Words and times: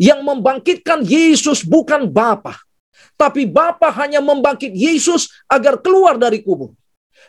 Yang 0.00 0.20
membangkitkan 0.24 1.04
Yesus 1.04 1.64
bukan 1.64 2.08
Bapa, 2.08 2.56
tapi 3.16 3.46
Bapa 3.46 3.92
hanya 4.02 4.18
membangkit 4.18 4.72
Yesus 4.72 5.30
agar 5.46 5.78
keluar 5.78 6.16
dari 6.16 6.40
kubur. 6.42 6.72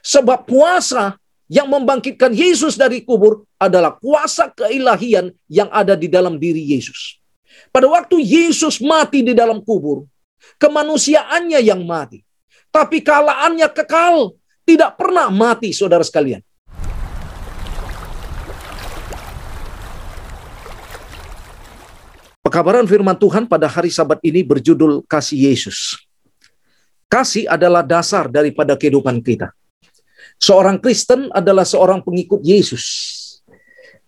Sebab 0.04 0.48
kuasa 0.48 1.16
yang 1.52 1.70
membangkitkan 1.70 2.34
Yesus 2.34 2.80
dari 2.80 3.04
kubur 3.06 3.46
adalah 3.62 3.96
kuasa 4.00 4.50
keilahian 4.52 5.32
yang 5.52 5.70
ada 5.70 5.94
di 5.94 6.10
dalam 6.10 6.42
diri 6.42 6.64
Yesus. 6.64 7.20
Pada 7.70 7.86
waktu 7.86 8.20
Yesus 8.22 8.82
mati 8.82 9.22
di 9.22 9.38
dalam 9.38 9.62
kubur, 9.62 10.08
kemanusiaannya 10.58 11.60
yang 11.62 11.86
mati. 11.86 12.26
Tapi 12.74 13.06
kalaannya 13.06 13.70
kekal, 13.70 14.34
tidak 14.66 14.98
pernah 14.98 15.30
mati 15.30 15.70
saudara 15.76 16.02
sekalian. 16.02 16.42
Pekabaran 22.54 22.86
firman 22.86 23.18
Tuhan 23.18 23.50
pada 23.50 23.66
hari 23.66 23.90
sabat 23.90 24.22
ini 24.22 24.46
berjudul 24.46 25.10
Kasih 25.10 25.50
Yesus. 25.50 25.98
Kasih 27.10 27.50
adalah 27.50 27.82
dasar 27.82 28.30
daripada 28.30 28.78
kehidupan 28.78 29.26
kita. 29.26 29.50
Seorang 30.38 30.78
Kristen 30.78 31.34
adalah 31.34 31.66
seorang 31.66 32.06
pengikut 32.06 32.46
Yesus. 32.46 32.86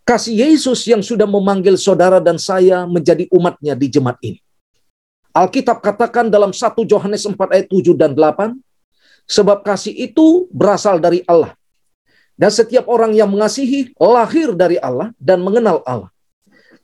Kasih 0.05 0.45
Yesus 0.45 0.85
yang 0.85 1.01
sudah 1.01 1.25
memanggil 1.25 1.73
saudara 1.73 2.21
dan 2.21 2.37
saya 2.37 2.85
menjadi 2.85 3.25
umatnya 3.33 3.73
di 3.73 3.89
jemaat 3.89 4.21
ini. 4.21 4.37
Alkitab 5.33 5.81
katakan 5.81 6.29
dalam 6.29 6.53
1 6.53 6.85
Yohanes 6.85 7.25
4 7.25 7.33
ayat 7.49 7.65
7 7.65 7.97
dan 7.97 8.13
8, 8.13 8.53
sebab 9.25 9.65
kasih 9.65 9.97
itu 9.97 10.45
berasal 10.53 11.01
dari 11.01 11.25
Allah. 11.25 11.57
Dan 12.37 12.53
setiap 12.53 12.85
orang 12.93 13.09
yang 13.09 13.25
mengasihi 13.25 13.89
lahir 13.97 14.53
dari 14.53 14.77
Allah 14.77 15.09
dan 15.17 15.41
mengenal 15.41 15.81
Allah. 15.81 16.13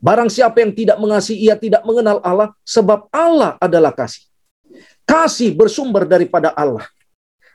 Barang 0.01 0.33
siapa 0.33 0.65
yang 0.65 0.73
tidak 0.73 0.97
mengasihi, 0.97 1.45
ia 1.45 1.53
tidak 1.53 1.85
mengenal 1.85 2.17
Allah, 2.25 2.49
sebab 2.65 3.05
Allah 3.13 3.53
adalah 3.61 3.93
kasih. 3.93 4.25
Kasih 5.05 5.53
bersumber 5.53 6.09
daripada 6.09 6.49
Allah. 6.57 6.89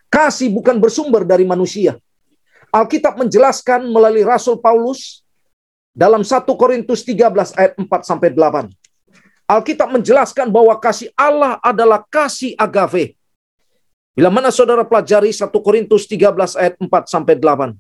Kasih 0.07 0.47
bukan 0.55 0.79
bersumber 0.79 1.27
dari 1.27 1.43
manusia. 1.43 1.99
Alkitab 2.71 3.19
menjelaskan 3.19 3.91
melalui 3.91 4.23
Rasul 4.23 4.63
Paulus 4.63 5.27
dalam 5.91 6.23
1 6.23 6.47
Korintus 6.47 7.03
13 7.03 7.59
ayat 7.59 7.75
4 7.75 7.83
sampai 8.07 8.31
8. 8.31 8.71
Alkitab 9.51 9.91
menjelaskan 9.91 10.47
bahwa 10.47 10.75
kasih 10.79 11.11
Allah 11.19 11.59
adalah 11.59 12.07
kasih 12.07 12.55
agave. 12.55 13.19
Bila 14.15 14.31
mana 14.31 14.55
saudara 14.55 14.87
pelajari 14.87 15.35
1 15.35 15.51
Korintus 15.51 16.07
13 16.07 16.31
ayat 16.55 16.75
4 16.79 17.11
sampai 17.11 17.35
8. 17.35 17.75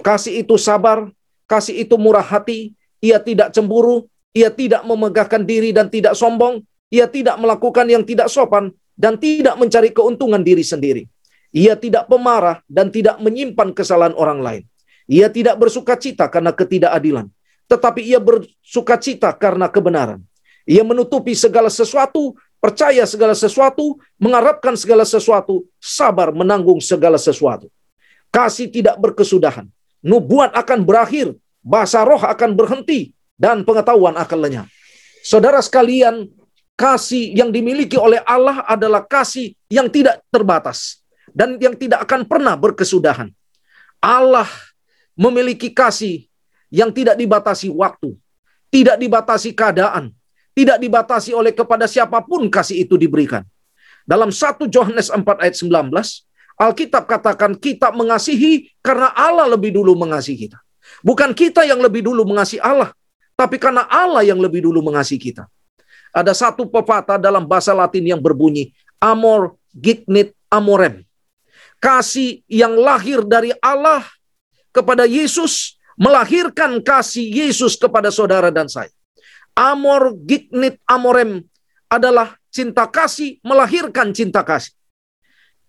Kasih 0.00 0.40
itu 0.40 0.54
sabar, 0.56 1.10
kasih 1.44 1.74
itu 1.82 1.98
murah 1.98 2.22
hati, 2.22 2.77
ia 2.98 3.18
tidak 3.22 3.54
cemburu, 3.54 4.06
ia 4.34 4.50
tidak 4.52 4.82
memegahkan 4.84 5.42
diri 5.42 5.70
dan 5.74 5.88
tidak 5.90 6.14
sombong, 6.14 6.62
ia 6.88 7.06
tidak 7.06 7.36
melakukan 7.38 7.86
yang 7.88 8.02
tidak 8.02 8.28
sopan, 8.30 8.70
dan 8.98 9.14
tidak 9.14 9.54
mencari 9.54 9.94
keuntungan 9.94 10.42
diri 10.42 10.66
sendiri. 10.66 11.06
Ia 11.54 11.78
tidak 11.78 12.10
pemarah 12.10 12.60
dan 12.68 12.92
tidak 12.92 13.22
menyimpan 13.22 13.72
kesalahan 13.72 14.12
orang 14.18 14.42
lain. 14.42 14.62
Ia 15.08 15.32
tidak 15.32 15.56
bersuka 15.56 15.96
cita 15.96 16.28
karena 16.28 16.52
ketidakadilan, 16.52 17.32
tetapi 17.64 18.04
ia 18.04 18.20
bersuka 18.20 19.00
cita 19.00 19.32
karena 19.32 19.70
kebenaran. 19.72 20.20
Ia 20.68 20.84
menutupi 20.84 21.32
segala 21.32 21.72
sesuatu, 21.72 22.36
percaya 22.60 23.08
segala 23.08 23.32
sesuatu, 23.32 23.96
mengharapkan 24.20 24.76
segala 24.76 25.08
sesuatu, 25.08 25.64
sabar 25.80 26.28
menanggung 26.36 26.76
segala 26.84 27.16
sesuatu. 27.16 27.72
Kasih 28.28 28.68
tidak 28.68 29.00
berkesudahan. 29.00 29.64
Nubuat 30.04 30.52
akan 30.52 30.84
berakhir, 30.84 31.32
bahasa 31.68 32.00
roh 32.00 32.24
akan 32.24 32.56
berhenti 32.56 33.12
dan 33.36 33.60
pengetahuan 33.68 34.16
akan 34.16 34.38
lenyap. 34.40 34.66
Saudara 35.20 35.60
sekalian, 35.60 36.24
kasih 36.72 37.36
yang 37.36 37.52
dimiliki 37.52 38.00
oleh 38.00 38.24
Allah 38.24 38.64
adalah 38.64 39.04
kasih 39.04 39.52
yang 39.68 39.92
tidak 39.92 40.24
terbatas 40.32 41.04
dan 41.36 41.60
yang 41.60 41.76
tidak 41.76 42.08
akan 42.08 42.24
pernah 42.24 42.56
berkesudahan. 42.56 43.28
Allah 44.00 44.48
memiliki 45.12 45.68
kasih 45.68 46.24
yang 46.72 46.88
tidak 46.88 47.20
dibatasi 47.20 47.68
waktu, 47.68 48.16
tidak 48.72 48.96
dibatasi 48.96 49.52
keadaan, 49.52 50.16
tidak 50.56 50.80
dibatasi 50.80 51.36
oleh 51.36 51.52
kepada 51.52 51.84
siapa 51.84 52.24
pun 52.24 52.48
kasih 52.48 52.88
itu 52.88 52.96
diberikan. 52.96 53.44
Dalam 54.08 54.32
1 54.32 54.72
Yohanes 54.72 55.12
4 55.12 55.20
ayat 55.20 55.56
19, 55.60 55.92
Alkitab 56.58 57.04
katakan 57.04 57.52
kita 57.60 57.92
mengasihi 57.92 58.72
karena 58.80 59.12
Allah 59.12 59.44
lebih 59.52 59.76
dulu 59.76 59.92
mengasihi 59.98 60.48
kita. 60.48 60.58
Bukan 61.02 61.30
kita 61.34 61.62
yang 61.62 61.78
lebih 61.78 62.02
dulu 62.06 62.26
mengasihi 62.26 62.58
Allah, 62.62 62.90
tapi 63.38 63.56
karena 63.56 63.86
Allah 63.86 64.26
yang 64.26 64.38
lebih 64.42 64.66
dulu 64.66 64.82
mengasihi 64.82 65.20
kita. 65.20 65.46
Ada 66.10 66.34
satu 66.34 66.66
pepatah 66.66 67.20
dalam 67.20 67.46
bahasa 67.46 67.70
Latin 67.70 68.02
yang 68.02 68.18
berbunyi, 68.18 68.74
Amor 68.98 69.54
gignit 69.70 70.34
amorem. 70.50 71.06
Kasih 71.78 72.42
yang 72.50 72.74
lahir 72.74 73.22
dari 73.22 73.54
Allah 73.62 74.02
kepada 74.74 75.06
Yesus 75.06 75.78
melahirkan 75.94 76.82
kasih 76.82 77.22
Yesus 77.22 77.78
kepada 77.78 78.10
saudara 78.10 78.50
dan 78.50 78.66
saya. 78.66 78.90
Amor 79.54 80.18
gignit 80.26 80.82
amorem 80.86 81.46
adalah 81.86 82.34
cinta 82.50 82.90
kasih 82.90 83.38
melahirkan 83.46 84.10
cinta 84.10 84.42
kasih. 84.42 84.74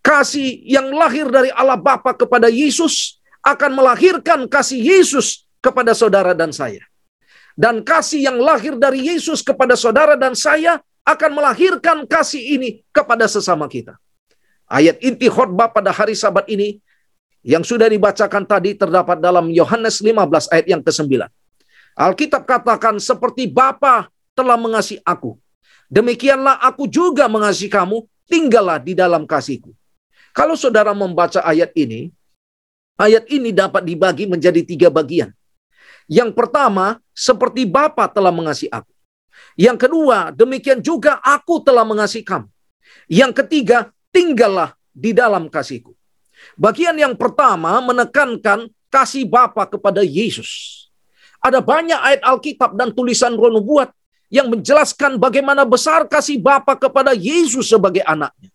Kasih 0.02 0.66
yang 0.66 0.90
lahir 0.96 1.30
dari 1.30 1.54
Allah 1.54 1.78
Bapa 1.78 2.16
kepada 2.18 2.50
Yesus 2.50 3.19
akan 3.44 3.72
melahirkan 3.80 4.46
kasih 4.46 4.80
Yesus 4.80 5.48
kepada 5.64 5.96
saudara 5.96 6.36
dan 6.36 6.52
saya. 6.52 6.84
Dan 7.60 7.84
kasih 7.84 8.24
yang 8.24 8.38
lahir 8.40 8.80
dari 8.80 9.04
Yesus 9.04 9.44
kepada 9.44 9.76
saudara 9.76 10.16
dan 10.16 10.32
saya 10.32 10.80
akan 11.04 11.32
melahirkan 11.36 12.08
kasih 12.08 12.40
ini 12.56 12.70
kepada 12.96 13.28
sesama 13.28 13.68
kita. 13.68 14.00
Ayat 14.70 15.02
inti 15.04 15.28
khotbah 15.28 15.68
pada 15.68 15.92
hari 15.92 16.16
sabat 16.16 16.48
ini 16.48 16.80
yang 17.44 17.64
sudah 17.66 17.90
dibacakan 17.90 18.44
tadi 18.48 18.76
terdapat 18.78 19.18
dalam 19.20 19.52
Yohanes 19.52 20.00
15 20.00 20.54
ayat 20.54 20.68
yang 20.72 20.82
ke-9. 20.84 21.28
Alkitab 22.00 22.48
katakan 22.48 22.96
seperti 23.02 23.50
Bapa 23.52 24.08
telah 24.38 24.56
mengasihi 24.56 25.04
aku. 25.04 25.36
Demikianlah 25.90 26.62
aku 26.62 26.86
juga 26.86 27.26
mengasihi 27.26 27.68
kamu, 27.68 28.06
tinggallah 28.30 28.78
di 28.78 28.94
dalam 28.94 29.26
kasihku. 29.26 29.74
Kalau 30.32 30.54
saudara 30.54 30.94
membaca 30.94 31.42
ayat 31.42 31.74
ini, 31.74 32.14
Ayat 33.00 33.32
ini 33.32 33.56
dapat 33.56 33.88
dibagi 33.88 34.28
menjadi 34.28 34.60
tiga 34.68 34.92
bagian. 34.92 35.32
Yang 36.12 36.36
pertama, 36.36 37.00
seperti 37.16 37.64
Bapa 37.64 38.12
telah 38.12 38.34
mengasihi 38.36 38.68
aku. 38.68 38.92
Yang 39.56 39.88
kedua, 39.88 40.36
demikian 40.36 40.84
juga 40.84 41.16
aku 41.24 41.64
telah 41.64 41.88
mengasihi 41.88 42.28
kamu. 42.28 42.52
Yang 43.08 43.32
ketiga, 43.40 43.78
tinggallah 44.12 44.76
di 44.92 45.16
dalam 45.16 45.48
kasihku. 45.48 45.96
Bagian 46.60 47.00
yang 47.00 47.16
pertama 47.16 47.80
menekankan 47.80 48.68
kasih 48.92 49.24
Bapa 49.24 49.64
kepada 49.64 50.04
Yesus. 50.04 50.84
Ada 51.40 51.64
banyak 51.64 51.96
ayat 51.96 52.22
Alkitab 52.26 52.76
dan 52.76 52.92
tulisan 52.92 53.40
roh 53.40 53.48
nubuat 53.48 53.96
yang 54.28 54.52
menjelaskan 54.52 55.16
bagaimana 55.16 55.64
besar 55.64 56.04
kasih 56.04 56.36
Bapa 56.36 56.76
kepada 56.76 57.16
Yesus 57.16 57.72
sebagai 57.72 58.04
anaknya. 58.04 58.52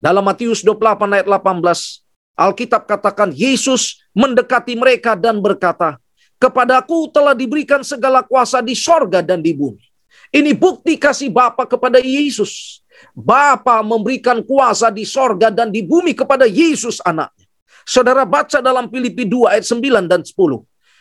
Dalam 0.00 0.24
Matius 0.24 0.64
28 0.64 1.20
ayat 1.20 1.26
18, 1.26 2.07
Alkitab 2.38 2.86
katakan 2.86 3.34
Yesus 3.34 3.98
mendekati 4.14 4.78
mereka 4.78 5.18
dan 5.18 5.42
berkata, 5.42 5.98
Kepadaku 6.38 7.10
telah 7.10 7.34
diberikan 7.34 7.82
segala 7.82 8.22
kuasa 8.22 8.62
di 8.62 8.78
sorga 8.78 9.18
dan 9.26 9.42
di 9.42 9.50
bumi. 9.50 9.82
Ini 10.30 10.54
bukti 10.54 10.94
kasih 10.94 11.34
Bapa 11.34 11.66
kepada 11.66 11.98
Yesus. 11.98 12.78
Bapa 13.10 13.82
memberikan 13.82 14.38
kuasa 14.46 14.94
di 14.94 15.02
sorga 15.02 15.50
dan 15.50 15.74
di 15.74 15.82
bumi 15.82 16.14
kepada 16.14 16.46
Yesus 16.46 17.02
anaknya. 17.02 17.42
Saudara 17.82 18.22
baca 18.22 18.62
dalam 18.62 18.86
Filipi 18.86 19.26
2 19.26 19.58
ayat 19.58 19.66
9 19.66 20.06
dan 20.06 20.22
10. 20.22 20.30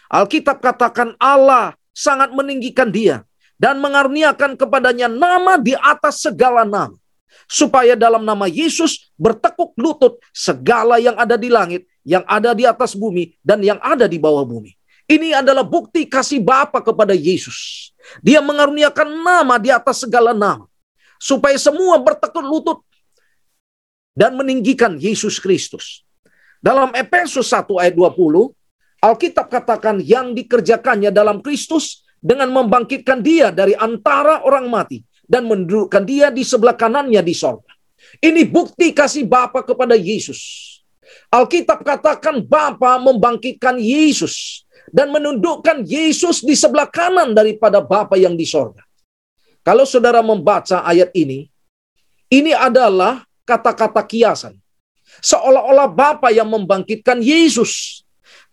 Alkitab 0.09 0.57
katakan 0.57 1.13
Allah 1.21 1.77
sangat 1.93 2.33
meninggikan 2.33 2.89
dia 2.89 3.21
dan 3.61 3.77
mengarniakan 3.77 4.57
kepadanya 4.57 5.05
nama 5.05 5.61
di 5.61 5.77
atas 5.77 6.25
segala 6.25 6.65
nama 6.65 6.97
supaya 7.47 7.95
dalam 7.95 8.27
nama 8.27 8.45
Yesus 8.45 9.11
bertekuk 9.15 9.73
lutut 9.79 10.19
segala 10.35 10.99
yang 10.99 11.15
ada 11.15 11.39
di 11.39 11.47
langit, 11.47 11.87
yang 12.03 12.21
ada 12.27 12.51
di 12.51 12.67
atas 12.67 12.93
bumi, 12.93 13.35
dan 13.39 13.63
yang 13.63 13.79
ada 13.79 14.05
di 14.05 14.19
bawah 14.19 14.43
bumi. 14.43 14.75
Ini 15.07 15.39
adalah 15.39 15.63
bukti 15.63 16.03
kasih 16.03 16.43
Bapa 16.43 16.83
kepada 16.83 17.15
Yesus. 17.15 17.89
Dia 18.19 18.43
mengaruniakan 18.43 19.07
nama 19.23 19.55
di 19.55 19.71
atas 19.71 20.03
segala 20.03 20.35
nama. 20.35 20.67
Supaya 21.17 21.55
semua 21.55 21.97
bertekuk 21.97 22.43
lutut 22.43 22.79
dan 24.13 24.35
meninggikan 24.35 24.99
Yesus 24.99 25.39
Kristus. 25.39 26.03
Dalam 26.59 26.91
Efesus 26.91 27.47
1 27.55 27.71
ayat 27.79 27.95
20, 27.95 28.51
Alkitab 28.99 29.47
katakan 29.47 30.03
yang 30.03 30.35
dikerjakannya 30.35 31.09
dalam 31.09 31.39
Kristus 31.39 32.03
dengan 32.19 32.51
membangkitkan 32.51 33.23
dia 33.23 33.53
dari 33.53 33.77
antara 33.77 34.43
orang 34.43 34.67
mati 34.67 35.06
dan 35.27 35.45
mendudukkan 35.45 36.07
dia 36.07 36.31
di 36.31 36.41
sebelah 36.41 36.73
kanannya 36.73 37.19
di 37.19 37.35
sorga. 37.35 37.75
Ini 38.23 38.47
bukti 38.47 38.95
kasih 38.95 39.27
Bapa 39.27 39.61
kepada 39.61 39.93
Yesus. 39.93 40.39
Alkitab 41.27 41.83
katakan 41.83 42.39
Bapa 42.39 42.95
membangkitkan 43.03 43.75
Yesus 43.77 44.63
dan 44.89 45.11
menundukkan 45.11 45.83
Yesus 45.83 46.39
di 46.39 46.55
sebelah 46.55 46.87
kanan 46.87 47.35
daripada 47.35 47.83
Bapa 47.83 48.15
yang 48.15 48.39
di 48.39 48.47
sorga. 48.47 48.87
Kalau 49.67 49.83
saudara 49.83 50.23
membaca 50.23 50.79
ayat 50.87 51.11
ini, 51.11 51.51
ini 52.31 52.55
adalah 52.55 53.27
kata-kata 53.43 53.99
kiasan. 54.07 54.55
Seolah-olah 55.19 55.91
Bapa 55.91 56.31
yang 56.31 56.47
membangkitkan 56.47 57.19
Yesus. 57.19 58.03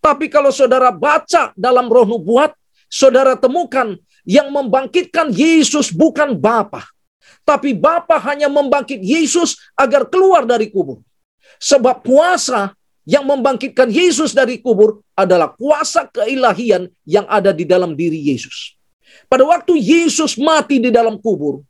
Tapi 0.02 0.26
kalau 0.26 0.50
saudara 0.50 0.90
baca 0.90 1.54
dalam 1.54 1.86
roh 1.86 2.04
nubuat, 2.04 2.50
saudara 2.90 3.38
temukan 3.38 3.94
yang 4.24 4.48
membangkitkan 4.50 5.30
Yesus 5.30 5.92
bukan 5.92 6.36
Bapa. 6.36 6.84
Tapi 7.44 7.76
Bapa 7.76 8.16
hanya 8.24 8.48
membangkit 8.48 9.04
Yesus 9.04 9.60
agar 9.76 10.08
keluar 10.08 10.48
dari 10.48 10.72
kubur. 10.72 11.04
Sebab 11.60 12.00
kuasa 12.00 12.72
yang 13.04 13.28
membangkitkan 13.28 13.92
Yesus 13.92 14.32
dari 14.32 14.58
kubur 14.64 15.04
adalah 15.12 15.52
kuasa 15.52 16.08
keilahian 16.08 16.88
yang 17.04 17.28
ada 17.28 17.52
di 17.52 17.68
dalam 17.68 17.92
diri 17.92 18.16
Yesus. 18.32 18.74
Pada 19.28 19.44
waktu 19.44 19.76
Yesus 19.76 20.40
mati 20.40 20.80
di 20.80 20.88
dalam 20.88 21.20
kubur, 21.20 21.60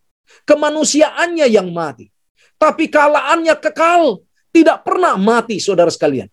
kemanusiaannya 0.47 1.47
yang 1.51 1.69
mati. 1.75 2.09
Tapi 2.55 2.87
kalaannya 2.87 3.59
kekal, 3.59 4.23
tidak 4.55 4.87
pernah 4.87 5.19
mati 5.19 5.59
saudara 5.59 5.91
sekalian. 5.91 6.31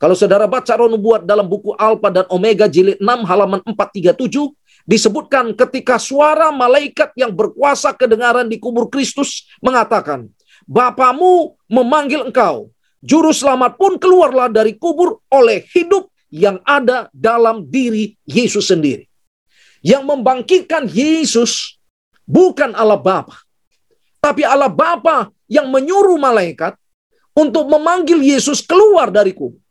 Kalau 0.00 0.18
saudara 0.18 0.50
baca 0.50 0.74
roh 0.74 0.90
nubuat 0.90 1.22
dalam 1.22 1.46
buku 1.46 1.78
Alpha 1.78 2.10
dan 2.10 2.26
Omega 2.26 2.66
jilid 2.66 2.98
6 2.98 3.06
halaman 3.22 3.62
437, 3.62 4.50
disebutkan 4.84 5.54
ketika 5.54 5.96
suara 5.96 6.50
malaikat 6.50 7.14
yang 7.14 7.30
berkuasa 7.30 7.94
kedengaran 7.94 8.50
di 8.50 8.58
kubur 8.58 8.90
Kristus 8.90 9.46
mengatakan, 9.62 10.28
Bapamu 10.66 11.58
memanggil 11.66 12.30
engkau, 12.30 12.70
juru 13.02 13.34
selamat 13.34 13.74
pun 13.78 13.98
keluarlah 13.98 14.46
dari 14.46 14.78
kubur 14.78 15.18
oleh 15.30 15.66
hidup 15.74 16.10
yang 16.30 16.58
ada 16.66 17.10
dalam 17.10 17.66
diri 17.66 18.14
Yesus 18.26 18.70
sendiri. 18.70 19.06
Yang 19.82 20.02
membangkitkan 20.06 20.86
Yesus 20.86 21.78
bukan 22.22 22.70
Allah 22.78 22.98
Bapa, 22.98 23.34
tapi 24.22 24.46
Allah 24.46 24.70
Bapa 24.70 25.34
yang 25.50 25.66
menyuruh 25.66 26.14
malaikat 26.16 26.78
untuk 27.34 27.66
memanggil 27.66 28.22
Yesus 28.22 28.62
keluar 28.62 29.10
dari 29.10 29.34
kubur. 29.34 29.61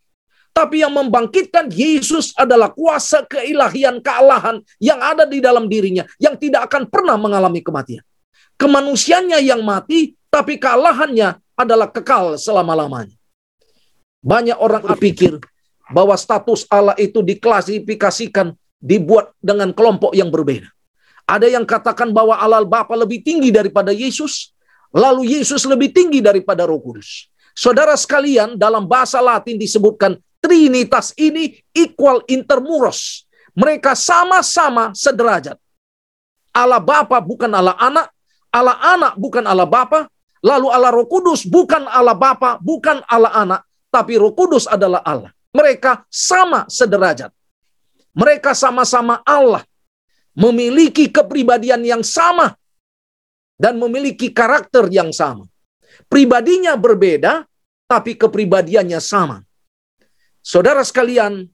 Tapi 0.52 0.84
yang 0.84 0.92
membangkitkan 0.92 1.72
Yesus 1.72 2.36
adalah 2.36 2.76
kuasa 2.76 3.24
keilahian, 3.24 4.04
kealahan 4.04 4.60
yang 4.84 5.00
ada 5.00 5.24
di 5.24 5.40
dalam 5.40 5.72
dirinya, 5.72 6.04
yang 6.20 6.36
tidak 6.36 6.68
akan 6.68 6.92
pernah 6.92 7.16
mengalami 7.16 7.64
kematian. 7.64 8.04
Kemanusiannya 8.60 9.40
yang 9.40 9.64
mati, 9.64 10.14
tapi 10.28 10.60
kealahannya 10.60 11.40
adalah 11.56 11.88
kekal 11.88 12.36
selama-lamanya. 12.36 13.16
Banyak 14.22 14.60
orang 14.60 14.84
berpikir 14.86 15.40
bahwa 15.90 16.14
status 16.20 16.68
Allah 16.68 16.94
itu 17.00 17.24
diklasifikasikan, 17.24 18.52
dibuat 18.78 19.32
dengan 19.40 19.72
kelompok 19.72 20.12
yang 20.12 20.28
berbeda. 20.28 20.68
Ada 21.26 21.48
yang 21.48 21.64
katakan 21.64 22.12
bahwa 22.12 22.36
Allah 22.36 22.68
Bapa 22.68 22.92
lebih 22.98 23.24
tinggi 23.24 23.56
daripada 23.56 23.96
Yesus, 23.96 24.52
lalu 24.92 25.40
Yesus 25.40 25.64
lebih 25.64 25.96
tinggi 25.96 26.20
daripada 26.20 26.68
Roh 26.68 26.82
Kudus. 26.84 27.32
Saudara 27.56 27.96
sekalian, 27.96 28.60
dalam 28.60 28.88
bahasa 28.88 29.20
Latin 29.24 29.56
disebutkan 29.56 30.20
Trinitas 30.42 31.14
ini 31.22 31.54
equal 31.72 32.26
intermuros. 32.26 33.30
Mereka 33.54 33.94
sama-sama 33.94 34.92
sederajat. 34.98 35.56
Allah 36.52 36.82
Bapa 36.84 37.22
bukan 37.24 37.52
Allah 37.54 37.78
Anak, 37.80 38.12
Allah 38.52 38.78
Anak 38.82 39.14
bukan 39.16 39.46
Allah 39.48 39.70
Bapa, 39.70 40.10
lalu 40.44 40.68
Allah 40.68 40.92
Roh 40.92 41.08
Kudus 41.08 41.48
bukan 41.48 41.88
Allah 41.88 42.18
Bapa, 42.18 42.60
bukan 42.60 43.00
Allah 43.08 43.32
Anak, 43.32 43.62
tapi 43.94 44.20
Roh 44.20 44.36
Kudus 44.36 44.68
adalah 44.68 45.00
Allah. 45.06 45.32
Mereka 45.52 46.08
sama 46.12 46.68
sederajat. 46.68 47.32
Mereka 48.12 48.52
sama-sama 48.52 49.24
Allah, 49.24 49.64
memiliki 50.36 51.08
kepribadian 51.08 51.80
yang 51.84 52.04
sama 52.04 52.56
dan 53.56 53.80
memiliki 53.80 54.34
karakter 54.34 54.92
yang 54.92 55.16
sama. 55.16 55.48
Pribadinya 56.12 56.76
berbeda, 56.76 57.48
tapi 57.88 58.20
kepribadiannya 58.20 59.00
sama. 59.00 59.44
Saudara 60.42 60.82
sekalian, 60.82 61.46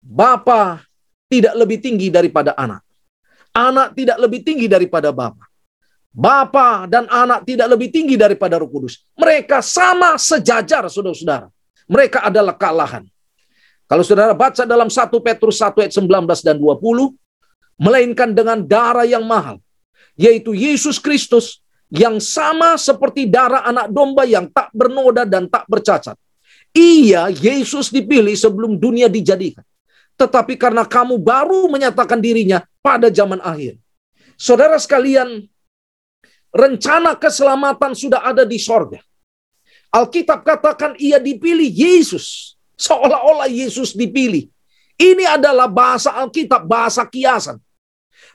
Bapa 0.00 0.80
tidak 1.28 1.52
lebih 1.52 1.78
tinggi 1.84 2.08
daripada 2.08 2.56
anak. 2.56 2.80
Anak 3.52 3.92
tidak 3.92 4.16
lebih 4.20 4.40
tinggi 4.40 4.66
daripada 4.68 5.12
Bapa. 5.12 5.44
Bapa 6.16 6.88
dan 6.88 7.04
anak 7.12 7.44
tidak 7.44 7.76
lebih 7.76 7.92
tinggi 7.92 8.16
daripada 8.16 8.56
Roh 8.56 8.72
Kudus. 8.72 9.04
Mereka 9.20 9.60
sama 9.60 10.16
sejajar, 10.16 10.88
saudara-saudara. 10.88 11.52
Mereka 11.92 12.24
adalah 12.24 12.56
kalahan. 12.56 13.04
Kalau 13.84 14.00
saudara 14.00 14.32
baca 14.32 14.64
dalam 14.64 14.88
1 14.88 15.12
Petrus 15.20 15.60
1 15.60 15.76
ayat 15.76 15.92
19 15.92 16.08
dan 16.40 16.56
20, 16.56 17.12
melainkan 17.76 18.32
dengan 18.32 18.64
darah 18.64 19.04
yang 19.04 19.28
mahal, 19.28 19.60
yaitu 20.16 20.56
Yesus 20.56 20.96
Kristus 20.96 21.60
yang 21.92 22.16
sama 22.16 22.80
seperti 22.80 23.28
darah 23.28 23.62
anak 23.68 23.92
domba 23.92 24.24
yang 24.24 24.48
tak 24.50 24.72
bernoda 24.72 25.28
dan 25.28 25.46
tak 25.46 25.68
bercacat 25.68 26.16
Iya, 26.76 27.32
Yesus 27.32 27.88
dipilih 27.88 28.36
sebelum 28.36 28.76
dunia 28.76 29.08
dijadikan. 29.08 29.64
Tetapi 30.20 30.60
karena 30.60 30.84
kamu 30.84 31.16
baru 31.16 31.72
menyatakan 31.72 32.20
dirinya 32.20 32.60
pada 32.84 33.08
zaman 33.08 33.40
akhir. 33.40 33.80
Saudara 34.36 34.76
sekalian, 34.76 35.48
rencana 36.52 37.16
keselamatan 37.16 37.96
sudah 37.96 38.20
ada 38.20 38.44
di 38.44 38.60
sorga. 38.60 39.00
Alkitab 39.88 40.44
katakan 40.44 40.92
ia 41.00 41.16
dipilih 41.16 41.72
Yesus. 41.72 42.56
Seolah-olah 42.76 43.48
Yesus 43.48 43.96
dipilih. 43.96 44.52
Ini 45.00 45.24
adalah 45.40 45.72
bahasa 45.72 46.12
Alkitab, 46.12 46.68
bahasa 46.68 47.08
kiasan. 47.08 47.56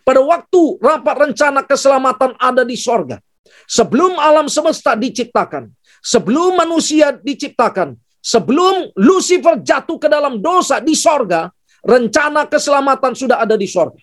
Pada 0.02 0.18
waktu 0.18 0.82
rapat 0.82 1.30
rencana 1.30 1.62
keselamatan 1.62 2.34
ada 2.42 2.66
di 2.66 2.74
sorga. 2.74 3.22
Sebelum 3.70 4.18
alam 4.18 4.50
semesta 4.50 4.98
diciptakan. 4.98 5.70
Sebelum 6.02 6.58
manusia 6.58 7.14
diciptakan 7.14 8.01
Sebelum 8.22 8.94
Lucifer 9.02 9.58
jatuh 9.66 9.98
ke 9.98 10.06
dalam 10.06 10.38
dosa 10.38 10.78
di 10.78 10.94
sorga, 10.94 11.50
rencana 11.82 12.46
keselamatan 12.46 13.18
sudah 13.18 13.42
ada 13.42 13.58
di 13.58 13.66
sorga. 13.66 13.98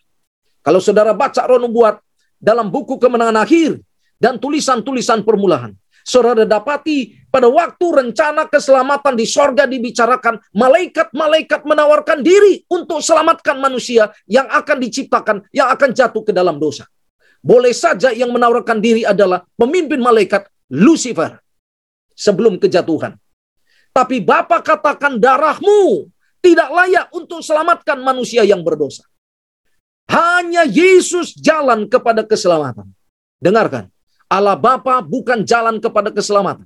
Kalau 0.59 0.82
saudara 0.82 1.15
baca 1.15 1.47
nubuat 1.47 2.03
dalam 2.43 2.67
buku 2.67 2.99
kemenangan 2.99 3.47
akhir 3.47 3.79
dan 4.19 4.43
tulisan-tulisan 4.43 5.23
permulaan, 5.23 5.79
saudara 6.03 6.43
dapati 6.43 7.15
pada 7.31 7.47
waktu 7.47 7.87
rencana 7.87 8.50
keselamatan 8.50 9.15
di 9.15 9.23
sorga 9.23 9.70
dibicarakan, 9.70 10.43
malaikat-malaikat 10.50 11.62
menawarkan 11.62 12.19
diri 12.26 12.67
untuk 12.67 12.99
selamatkan 12.99 13.62
manusia 13.62 14.11
yang 14.26 14.50
akan 14.50 14.82
diciptakan, 14.82 15.47
yang 15.55 15.71
akan 15.71 15.94
jatuh 15.94 16.26
ke 16.26 16.35
dalam 16.35 16.59
dosa. 16.59 16.91
Boleh 17.38 17.71
saja 17.71 18.11
yang 18.11 18.35
menawarkan 18.35 18.82
diri 18.82 19.06
adalah 19.06 19.47
pemimpin 19.55 20.02
malaikat 20.02 20.50
Lucifer 20.75 21.38
sebelum 22.19 22.59
kejatuhan. 22.59 23.14
Tapi 23.99 24.23
Bapa 24.23 24.62
katakan 24.62 25.19
darahmu 25.19 26.07
tidak 26.38 26.71
layak 26.71 27.11
untuk 27.11 27.43
selamatkan 27.43 27.99
manusia 27.99 28.47
yang 28.47 28.62
berdosa. 28.62 29.02
Hanya 30.07 30.62
Yesus 30.62 31.35
jalan 31.35 31.90
kepada 31.90 32.23
keselamatan. 32.23 32.87
Dengarkan, 33.43 33.90
Allah 34.31 34.55
Bapa 34.55 35.02
bukan 35.02 35.43
jalan 35.43 35.83
kepada 35.83 36.14
keselamatan. 36.14 36.62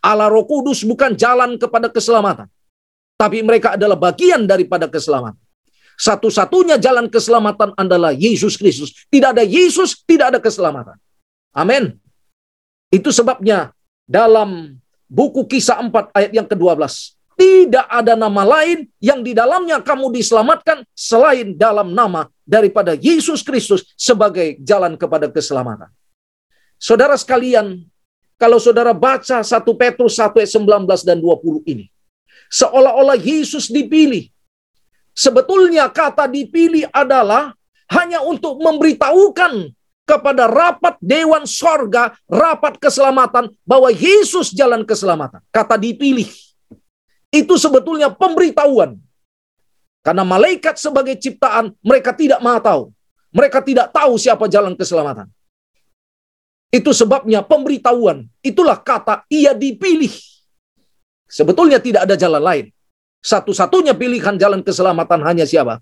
Allah 0.00 0.32
Roh 0.32 0.48
Kudus 0.48 0.80
bukan 0.82 1.12
jalan 1.12 1.60
kepada 1.60 1.92
keselamatan. 1.92 2.48
Tapi 3.20 3.44
mereka 3.44 3.76
adalah 3.76 4.00
bagian 4.00 4.48
daripada 4.48 4.88
keselamatan. 4.88 5.38
Satu-satunya 6.00 6.80
jalan 6.80 7.12
keselamatan 7.12 7.76
adalah 7.76 8.16
Yesus 8.16 8.56
Kristus. 8.56 9.06
Tidak 9.12 9.36
ada 9.36 9.44
Yesus, 9.44 10.00
tidak 10.08 10.34
ada 10.34 10.40
keselamatan. 10.40 10.96
Amin. 11.52 12.00
Itu 12.88 13.12
sebabnya 13.12 13.76
dalam 14.08 14.81
buku 15.12 15.44
kisah 15.44 15.76
4 15.84 16.16
ayat 16.16 16.32
yang 16.32 16.48
ke-12. 16.48 16.80
Tidak 17.36 17.86
ada 17.88 18.16
nama 18.16 18.42
lain 18.44 18.88
yang 18.96 19.20
di 19.20 19.36
dalamnya 19.36 19.84
kamu 19.84 20.08
diselamatkan 20.12 20.84
selain 20.96 21.52
dalam 21.52 21.92
nama 21.92 22.28
daripada 22.48 22.96
Yesus 22.96 23.44
Kristus 23.44 23.92
sebagai 23.96 24.56
jalan 24.64 24.96
kepada 24.96 25.28
keselamatan. 25.28 25.92
Saudara 26.80 27.16
sekalian, 27.20 27.84
kalau 28.40 28.56
saudara 28.56 28.96
baca 28.96 29.44
1 29.44 29.48
Petrus 29.76 30.16
1 30.16 30.32
ayat 30.40 30.50
19 30.50 31.08
dan 31.08 31.18
20 31.20 31.62
ini, 31.68 31.86
seolah-olah 32.48 33.20
Yesus 33.20 33.68
dipilih. 33.68 34.32
Sebetulnya 35.12 35.92
kata 35.92 36.24
dipilih 36.24 36.88
adalah 36.88 37.52
hanya 37.92 38.24
untuk 38.24 38.56
memberitahukan 38.60 39.76
kepada 40.02 40.50
rapat 40.50 40.98
dewan 40.98 41.46
sorga, 41.46 42.14
rapat 42.26 42.76
keselamatan, 42.78 43.50
bahwa 43.62 43.88
Yesus 43.88 44.50
jalan 44.50 44.82
keselamatan. 44.82 45.40
Kata 45.54 45.78
dipilih. 45.78 46.28
Itu 47.32 47.56
sebetulnya 47.56 48.12
pemberitahuan. 48.12 48.98
Karena 50.02 50.26
malaikat 50.26 50.76
sebagai 50.76 51.14
ciptaan, 51.16 51.72
mereka 51.80 52.10
tidak 52.12 52.42
mau 52.42 52.58
tahu. 52.58 52.90
Mereka 53.32 53.64
tidak 53.64 53.94
tahu 53.94 54.18
siapa 54.20 54.44
jalan 54.50 54.76
keselamatan. 54.76 55.30
Itu 56.68 56.92
sebabnya 56.92 57.40
pemberitahuan. 57.44 58.26
Itulah 58.44 58.80
kata 58.80 59.24
ia 59.32 59.56
dipilih. 59.56 60.12
Sebetulnya 61.28 61.80
tidak 61.80 62.04
ada 62.04 62.16
jalan 62.18 62.42
lain. 62.42 62.66
Satu-satunya 63.22 63.94
pilihan 63.96 64.36
jalan 64.36 64.60
keselamatan 64.60 65.22
hanya 65.24 65.46
siapa? 65.46 65.80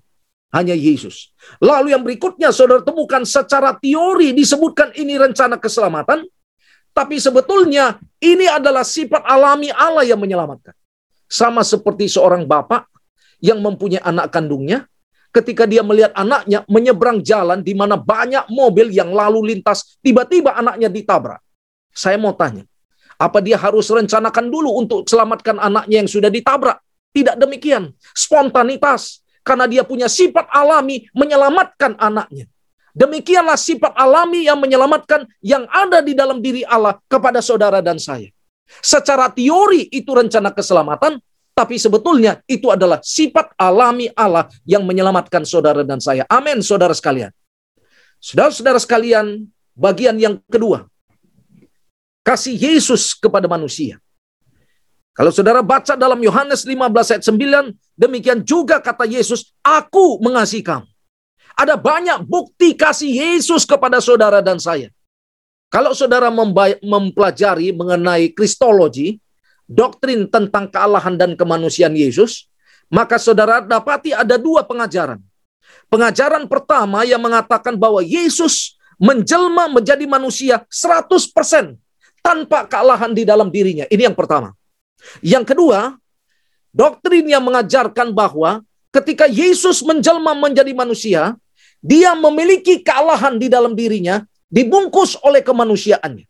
Hanya 0.51 0.75
Yesus. 0.75 1.31
Lalu 1.63 1.95
yang 1.95 2.03
berikutnya 2.03 2.51
saudara 2.51 2.83
temukan 2.83 3.23
secara 3.23 3.71
teori 3.79 4.35
disebutkan 4.35 4.91
ini 4.99 5.15
rencana 5.15 5.55
keselamatan. 5.57 6.27
Tapi 6.91 7.23
sebetulnya 7.23 8.03
ini 8.19 8.51
adalah 8.51 8.83
sifat 8.83 9.23
alami 9.23 9.71
Allah 9.71 10.03
yang 10.03 10.19
menyelamatkan. 10.19 10.75
Sama 11.31 11.63
seperti 11.63 12.11
seorang 12.11 12.51
bapak 12.51 12.91
yang 13.39 13.63
mempunyai 13.63 14.03
anak 14.03 14.35
kandungnya. 14.35 14.91
Ketika 15.31 15.63
dia 15.63 15.87
melihat 15.87 16.11
anaknya 16.19 16.67
menyeberang 16.67 17.23
jalan 17.23 17.63
di 17.63 17.71
mana 17.71 17.95
banyak 17.95 18.51
mobil 18.51 18.91
yang 18.91 19.15
lalu 19.15 19.55
lintas. 19.55 19.95
Tiba-tiba 20.03 20.59
anaknya 20.59 20.91
ditabrak. 20.91 21.39
Saya 21.95 22.19
mau 22.19 22.35
tanya. 22.35 22.67
Apa 23.15 23.39
dia 23.39 23.55
harus 23.55 23.87
rencanakan 23.87 24.51
dulu 24.51 24.83
untuk 24.83 25.07
selamatkan 25.07 25.63
anaknya 25.63 26.03
yang 26.03 26.11
sudah 26.11 26.27
ditabrak? 26.27 26.83
Tidak 27.15 27.39
demikian. 27.39 27.95
Spontanitas. 28.11 29.23
Karena 29.41 29.65
dia 29.65 29.83
punya 29.83 30.07
sifat 30.07 30.47
alami 30.53 31.09
menyelamatkan 31.17 31.97
anaknya. 31.97 32.47
Demikianlah 32.91 33.57
sifat 33.57 33.95
alami 33.95 34.45
yang 34.51 34.59
menyelamatkan 34.59 35.25
yang 35.41 35.65
ada 35.71 36.03
di 36.03 36.13
dalam 36.13 36.43
diri 36.43 36.67
Allah 36.67 36.99
kepada 37.07 37.39
saudara 37.41 37.79
dan 37.81 37.97
saya. 37.97 38.29
Secara 38.83 39.31
teori 39.31 39.91
itu 39.91 40.11
rencana 40.11 40.55
keselamatan, 40.55 41.19
tapi 41.55 41.77
sebetulnya 41.77 42.41
itu 42.47 42.71
adalah 42.71 43.03
sifat 43.03 43.53
alami 43.59 44.09
Allah 44.15 44.47
yang 44.65 44.87
menyelamatkan 44.87 45.43
saudara 45.45 45.83
dan 45.83 45.99
saya. 45.99 46.25
Amin, 46.31 46.63
saudara 46.63 46.95
sekalian. 46.95 47.35
Saudara-saudara 48.21 48.77
sekalian, 48.77 49.49
bagian 49.77 50.17
yang 50.21 50.37
kedua. 50.49 50.85
Kasih 52.21 52.53
Yesus 52.53 53.17
kepada 53.17 53.49
manusia. 53.49 53.97
Kalau 55.11 55.35
saudara 55.35 55.61
baca 55.61 55.99
dalam 55.99 56.23
Yohanes 56.23 56.63
15 56.63 57.13
ayat 57.13 57.25
9, 57.27 57.75
demikian 57.99 58.41
juga 58.47 58.79
kata 58.79 59.05
Yesus, 59.05 59.53
aku 59.61 60.23
mengasihi 60.23 60.63
kamu. 60.63 60.87
Ada 61.59 61.75
banyak 61.77 62.25
bukti 62.25 62.73
kasih 62.79 63.11
Yesus 63.11 63.67
kepada 63.67 63.99
saudara 63.99 64.41
dan 64.41 64.57
saya. 64.57 64.89
Kalau 65.71 65.95
saudara 65.95 66.31
mempelajari 66.83 67.75
mengenai 67.75 68.33
kristologi, 68.33 69.19
doktrin 69.71 70.27
tentang 70.27 70.67
kealahan 70.67 71.15
dan 71.15 71.39
kemanusiaan 71.39 71.95
Yesus, 71.95 72.51
maka 72.91 73.23
saudara 73.23 73.63
dapati 73.63 74.11
ada 74.11 74.35
dua 74.35 74.67
pengajaran. 74.67 75.23
Pengajaran 75.87 76.47
pertama 76.51 77.07
yang 77.07 77.23
mengatakan 77.23 77.79
bahwa 77.79 78.03
Yesus 78.03 78.79
menjelma 78.99 79.71
menjadi 79.71 80.07
manusia 80.07 80.67
100% 80.71 81.79
tanpa 82.23 82.67
kealahan 82.67 83.15
di 83.15 83.23
dalam 83.23 83.51
dirinya. 83.51 83.87
Ini 83.91 84.11
yang 84.11 84.19
pertama. 84.19 84.55
Yang 85.21 85.55
kedua, 85.55 85.97
doktrin 86.71 87.27
yang 87.27 87.43
mengajarkan 87.45 88.15
bahwa 88.15 88.63
ketika 88.95 89.27
Yesus 89.27 89.83
menjelma 89.83 90.35
menjadi 90.35 90.73
manusia, 90.75 91.35
dia 91.81 92.13
memiliki 92.13 92.85
kealahan 92.85 93.41
di 93.41 93.49
dalam 93.49 93.73
dirinya, 93.73 94.21
dibungkus 94.53 95.17
oleh 95.25 95.41
kemanusiaannya. 95.41 96.27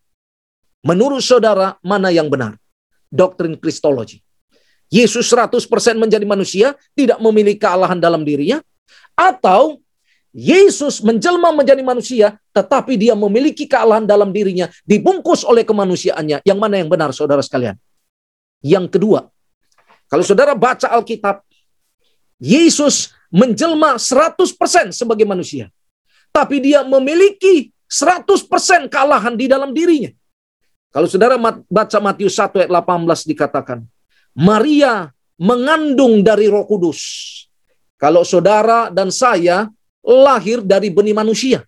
Menurut 0.87 1.21
saudara, 1.21 1.77
mana 1.85 2.09
yang 2.09 2.31
benar? 2.31 2.57
Doktrin 3.11 3.59
Kristologi. 3.59 4.23
Yesus 4.91 5.31
100% 5.31 5.67
menjadi 5.99 6.27
manusia, 6.27 6.75
tidak 6.99 7.19
memiliki 7.23 7.63
kealahan 7.63 7.99
dalam 7.99 8.27
dirinya, 8.27 8.59
atau 9.15 9.79
Yesus 10.31 11.03
menjelma 11.03 11.51
menjadi 11.51 11.83
manusia, 11.83 12.39
tetapi 12.55 12.95
dia 12.95 13.19
memiliki 13.19 13.67
kealahan 13.67 14.07
dalam 14.07 14.31
dirinya, 14.31 14.71
dibungkus 14.87 15.43
oleh 15.43 15.67
kemanusiaannya. 15.67 16.47
Yang 16.47 16.59
mana 16.59 16.75
yang 16.79 16.87
benar, 16.87 17.11
saudara 17.11 17.43
sekalian? 17.43 17.75
Yang 18.61 18.97
kedua, 18.97 19.29
kalau 20.11 20.25
saudara 20.27 20.53
baca 20.53 20.91
Alkitab, 20.91 21.41
Yesus 22.41 23.15
menjelma 23.31 23.97
100% 23.97 24.91
sebagai 24.91 25.25
manusia. 25.25 25.71
Tapi 26.35 26.59
dia 26.59 26.83
memiliki 26.83 27.71
100% 27.87 28.91
kealahan 28.91 29.35
di 29.39 29.47
dalam 29.47 29.71
dirinya. 29.71 30.11
Kalau 30.91 31.07
saudara 31.07 31.39
baca 31.71 31.99
Matius 32.03 32.35
1 32.35 32.67
ayat 32.67 32.71
18 32.71 33.31
dikatakan, 33.31 33.79
Maria 34.35 35.09
mengandung 35.39 36.27
dari 36.27 36.51
roh 36.51 36.67
kudus. 36.67 37.01
Kalau 37.95 38.27
saudara 38.27 38.91
dan 38.91 39.15
saya 39.15 39.71
lahir 40.03 40.65
dari 40.65 40.91
benih 40.91 41.15
manusia. 41.15 41.63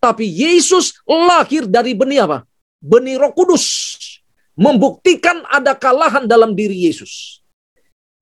Tapi 0.00 0.24
Yesus 0.28 0.96
lahir 1.04 1.68
dari 1.68 1.92
benih 1.92 2.24
apa? 2.24 2.38
Benih 2.80 3.20
roh 3.20 3.32
kudus 3.36 3.96
membuktikan 4.56 5.44
ada 5.52 5.76
kalahan 5.76 6.24
dalam 6.24 6.56
diri 6.56 6.88
Yesus. 6.88 7.44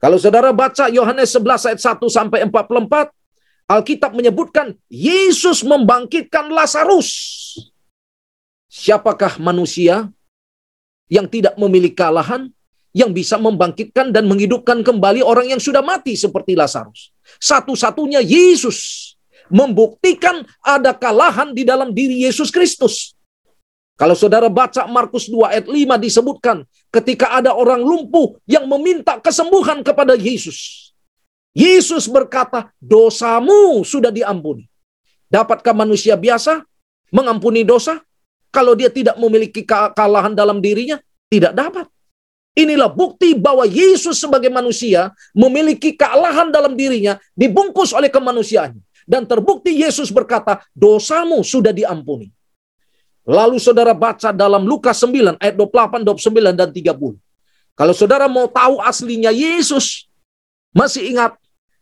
Kalau 0.03 0.21
saudara 0.21 0.53
baca 0.53 0.91
Yohanes 0.91 1.33
11 1.33 1.71
ayat 1.71 1.81
1 1.81 2.03
sampai 2.11 2.45
44, 2.45 3.09
Alkitab 3.65 4.13
menyebutkan 4.13 4.77
Yesus 4.93 5.65
membangkitkan 5.65 6.53
Lazarus. 6.53 7.09
Siapakah 8.69 9.41
manusia 9.41 10.11
yang 11.09 11.25
tidak 11.31 11.57
memiliki 11.57 11.97
kalahan 11.97 12.53
yang 12.93 13.15
bisa 13.15 13.41
membangkitkan 13.41 14.13
dan 14.13 14.29
menghidupkan 14.29 14.85
kembali 14.85 15.25
orang 15.25 15.57
yang 15.57 15.63
sudah 15.63 15.81
mati 15.81 16.19
seperti 16.19 16.53
Lazarus? 16.53 17.15
Satu-satunya 17.41 18.21
Yesus 18.21 19.15
membuktikan 19.49 20.45
ada 20.61 20.93
kalahan 20.93 21.57
di 21.57 21.65
dalam 21.65 21.97
diri 21.97 22.29
Yesus 22.29 22.53
Kristus. 22.53 23.14
Kalau 23.95 24.19
saudara 24.19 24.51
baca 24.51 24.91
Markus 24.91 25.31
2 25.31 25.55
ayat 25.55 25.67
5 25.71 26.03
disebutkan 26.03 26.67
ketika 26.91 27.31
ada 27.31 27.55
orang 27.55 27.79
lumpuh 27.79 28.35
yang 28.43 28.67
meminta 28.67 29.23
kesembuhan 29.23 29.87
kepada 29.87 30.19
Yesus. 30.19 30.91
Yesus 31.55 32.11
berkata, 32.11 32.75
dosamu 32.83 33.87
sudah 33.87 34.11
diampuni. 34.11 34.67
Dapatkah 35.31 35.71
manusia 35.71 36.19
biasa 36.19 36.67
mengampuni 37.15 37.63
dosa? 37.63 38.03
Kalau 38.51 38.75
dia 38.75 38.91
tidak 38.91 39.15
memiliki 39.19 39.63
kekalahan 39.63 40.35
dalam 40.35 40.59
dirinya, 40.59 40.99
tidak 41.31 41.55
dapat. 41.55 41.87
Inilah 42.55 42.91
bukti 42.91 43.35
bahwa 43.35 43.67
Yesus 43.67 44.19
sebagai 44.23 44.51
manusia 44.51 45.11
memiliki 45.35 45.95
kealahan 45.95 46.55
dalam 46.55 46.79
dirinya 46.79 47.19
dibungkus 47.35 47.91
oleh 47.95 48.11
kemanusiaannya. 48.11 48.83
Dan 49.07 49.27
terbukti 49.27 49.83
Yesus 49.83 50.11
berkata, 50.11 50.63
dosamu 50.75 51.43
sudah 51.43 51.71
diampuni. 51.75 52.31
Lalu 53.25 53.57
saudara 53.57 53.97
baca 53.97 54.37
dalam 54.37 54.69
Lukas 54.69 55.01
9 55.01 55.41
ayat 55.41 55.57
28, 55.57 56.05
29 56.05 56.61
dan 56.61 56.69
30. 56.69 57.17
Kalau 57.75 57.95
saudara 57.97 58.29
mau 58.29 58.47
tahu 58.47 58.79
aslinya 58.85 59.33
Yesus, 59.33 60.07
masih 60.77 61.09
ingat 61.09 61.33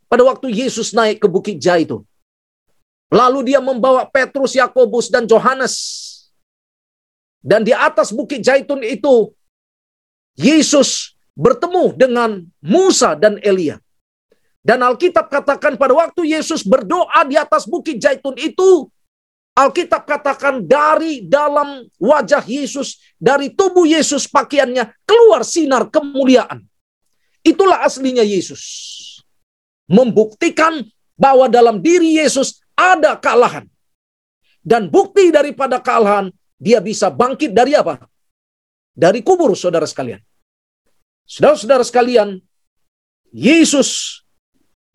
pada 0.07 0.23
waktu 0.23 0.49
Yesus 0.49 0.95
naik 0.95 1.19
ke 1.19 1.27
Bukit 1.27 1.59
Jaitun. 1.59 2.07
Lalu 3.13 3.53
dia 3.53 3.59
membawa 3.61 4.07
Petrus, 4.09 4.57
Yakobus 4.57 5.11
dan 5.11 5.29
Yohanes. 5.29 5.75
Dan 7.43 7.67
di 7.67 7.75
atas 7.75 8.09
Bukit 8.09 8.39
Jaitun 8.39 8.81
itu 8.81 9.35
Yesus 10.39 11.13
bertemu 11.35 11.93
dengan 11.93 12.41
Musa 12.63 13.13
dan 13.19 13.37
Elia. 13.43 13.77
Dan 14.63 14.79
Alkitab 14.79 15.27
katakan 15.27 15.75
pada 15.75 15.91
waktu 15.91 16.23
Yesus 16.33 16.63
berdoa 16.63 17.27
di 17.27 17.35
atas 17.35 17.67
Bukit 17.67 17.99
Jaitun 17.99 18.33
itu, 18.39 18.87
Alkitab 19.53 20.09
katakan 20.09 20.65
dari 20.65 21.21
dalam 21.29 21.85
wajah 22.01 22.41
Yesus, 22.41 22.97
dari 23.21 23.53
tubuh 23.53 23.85
Yesus 23.85 24.25
pakaiannya 24.25 24.89
keluar 25.05 25.45
sinar 25.45 25.93
kemuliaan. 25.93 26.65
Itulah 27.45 27.85
aslinya 27.85 28.25
Yesus. 28.25 28.61
Membuktikan 29.85 30.81
bahwa 31.13 31.45
dalam 31.45 31.85
diri 31.85 32.17
Yesus 32.17 32.65
ada 32.73 33.13
kealahan. 33.13 33.69
Dan 34.63 34.89
bukti 34.89 35.29
daripada 35.29 35.77
kealahan, 35.77 36.33
dia 36.57 36.81
bisa 36.81 37.13
bangkit 37.13 37.53
dari 37.53 37.77
apa? 37.77 38.09
Dari 38.95 39.21
kubur, 39.21 39.53
saudara 39.53 39.85
sekalian. 39.85 40.23
Saudara-saudara 41.29 41.83
sekalian, 41.85 42.39
Yesus 43.29 44.21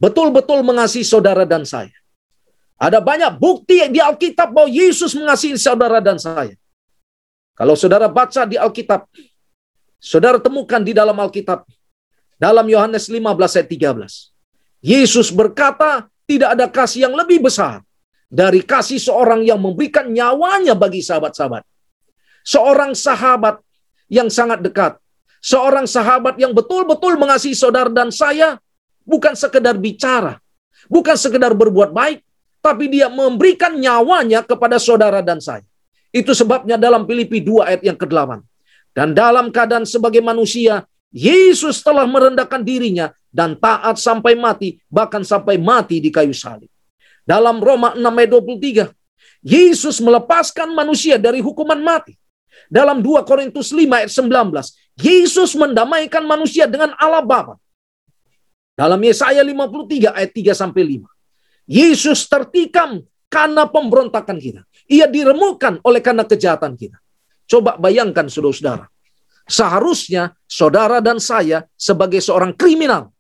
betul-betul 0.03 0.65
mengasihi 0.67 1.05
saudara 1.05 1.45
dan 1.45 1.69
saya. 1.69 1.93
Ada 2.79 3.03
banyak 3.03 3.43
bukti 3.43 3.83
di 3.91 3.99
Alkitab 3.99 4.55
bahwa 4.55 4.71
Yesus 4.71 5.11
mengasihi 5.19 5.59
saudara 5.59 5.99
dan 5.99 6.15
saya. 6.15 6.55
Kalau 7.59 7.75
saudara 7.75 8.07
baca 8.07 8.47
di 8.47 8.55
Alkitab, 8.55 9.11
saudara 9.99 10.39
temukan 10.39 10.79
di 10.79 10.95
dalam 10.95 11.19
Alkitab, 11.19 11.67
dalam 12.39 12.67
Yohanes 12.71 13.11
15 13.11 13.19
ayat 13.59 13.67
13. 13.67 14.31
Yesus 14.79 15.35
berkata, 15.35 16.07
tidak 16.23 16.55
ada 16.55 16.71
kasih 16.71 17.11
yang 17.11 17.19
lebih 17.19 17.43
besar 17.43 17.83
dari 18.31 18.63
kasih 18.63 19.03
seorang 19.03 19.43
yang 19.43 19.59
memberikan 19.59 20.07
nyawanya 20.07 20.79
bagi 20.79 21.03
sahabat-sahabat. 21.03 21.67
Seorang 22.47 22.95
sahabat 22.95 23.59
yang 24.07 24.31
sangat 24.31 24.63
dekat. 24.63 25.03
Seorang 25.43 25.91
sahabat 25.91 26.39
yang 26.39 26.55
betul-betul 26.55 27.19
mengasihi 27.19 27.59
saudara 27.59 27.91
dan 27.91 28.15
saya, 28.15 28.63
bukan 29.03 29.35
sekedar 29.35 29.75
bicara, 29.75 30.39
bukan 30.87 31.17
sekedar 31.19 31.55
berbuat 31.59 31.91
baik, 31.91 32.23
tapi 32.59 32.91
dia 32.91 33.07
memberikan 33.09 33.75
nyawanya 33.75 34.43
kepada 34.43 34.77
saudara 34.77 35.23
dan 35.23 35.39
saya. 35.39 35.65
Itu 36.11 36.33
sebabnya 36.33 36.81
dalam 36.81 37.05
Filipi 37.05 37.45
2 37.45 37.69
ayat 37.69 37.83
yang 37.85 37.99
ke-8. 37.99 38.41
Dan 38.97 39.13
dalam 39.15 39.53
keadaan 39.53 39.85
sebagai 39.85 40.25
manusia, 40.25 40.83
Yesus 41.13 41.81
telah 41.81 42.05
merendahkan 42.05 42.61
dirinya 42.65 43.13
dan 43.29 43.57
taat 43.57 43.97
sampai 44.01 44.35
mati, 44.37 44.81
bahkan 44.89 45.23
sampai 45.25 45.57
mati 45.61 46.01
di 46.01 46.11
kayu 46.13 46.33
salib. 46.33 46.69
Dalam 47.25 47.61
Roma 47.61 47.93
6 47.93 48.01
ayat 48.01 48.31
23, 48.33 48.89
Yesus 49.45 50.01
melepaskan 50.01 50.73
manusia 50.73 51.21
dari 51.21 51.45
hukuman 51.45 51.79
mati. 51.79 52.17
Dalam 52.69 53.01
2 53.05 53.25
Korintus 53.25 53.71
5 53.73 53.85
ayat 53.87 54.11
19, 54.13 54.99
Yesus 54.99 55.55
mendamaikan 55.55 56.25
manusia 56.27 56.67
dengan 56.67 56.93
Allah 56.99 57.23
Bapa. 57.23 57.55
Dalam 58.75 58.99
Yesaya 59.03 59.43
53 59.43 60.15
ayat 60.15 60.31
3 60.35 60.55
sampai 60.55 60.83
5. 60.99 61.18
Yesus 61.69 62.25
tertikam 62.27 63.05
karena 63.29 63.69
pemberontakan 63.69 64.41
kita. 64.41 64.65
Ia 64.89 65.05
diremukkan 65.05 65.85
oleh 65.85 66.01
karena 66.01 66.25
kejahatan 66.25 66.81
kita. 66.81 66.97
Coba 67.45 67.77
bayangkan 67.77 68.27
saudara-saudara. 68.27 68.89
Seharusnya 69.49 70.33
saudara 70.49 71.05
dan 71.05 71.21
saya 71.21 71.65
sebagai 71.77 72.21
seorang 72.25 72.57
kriminal 72.57 73.13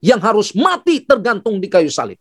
yang 0.00 0.20
harus 0.20 0.52
mati 0.56 1.04
tergantung 1.04 1.60
di 1.60 1.68
kayu 1.68 1.88
salib. 1.92 2.20